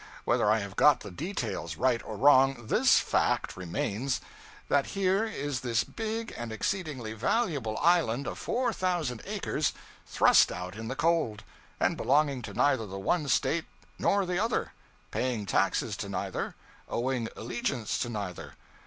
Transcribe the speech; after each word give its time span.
Whether 0.25 0.49
I 0.49 0.57
have 0.61 0.75
got 0.75 1.01
the 1.01 1.11
details 1.11 1.77
right 1.77 2.01
or 2.01 2.17
wrong, 2.17 2.65
this 2.65 2.99
_fact 2.99 3.49
_remains: 3.53 4.19
that 4.67 4.87
here 4.97 5.25
is 5.25 5.59
this 5.61 5.83
big 5.83 6.33
and 6.35 6.51
exceedingly 6.51 7.13
valuable 7.13 7.77
island 7.77 8.25
of 8.25 8.39
four 8.39 8.73
thousand 8.73 9.21
acres, 9.25 9.73
thrust 10.07 10.51
out 10.51 10.73
in 10.75 10.87
the 10.87 10.95
cold, 10.95 11.43
and 11.79 11.97
belonging 11.97 12.41
to 12.41 12.53
neither 12.55 12.87
the 12.87 12.97
one 12.97 13.27
State 13.27 13.65
nor 13.99 14.25
the 14.25 14.39
other; 14.43 14.71
paying 15.11 15.45
taxes 15.45 15.95
to 15.97 16.09
neither, 16.09 16.55
owing 16.89 17.27
allegiance 17.35 17.99
to 17.99 18.09
neither. 18.09 18.55